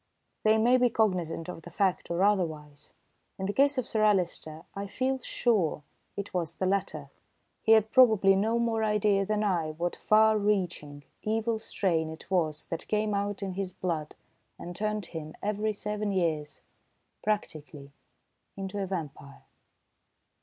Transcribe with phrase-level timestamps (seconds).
[0.41, 2.95] They may be cognisant of the fact or otherwise.
[3.37, 5.83] In the case of Sir Alister I feel sure
[6.17, 7.11] it was the latter.
[7.61, 12.65] He had probably no more idea than I what far reaching, evil strain it was
[12.65, 14.15] that came out in his blood
[14.57, 16.63] and turned him, every seven years,
[17.21, 17.91] practically
[18.57, 19.43] into a vampire.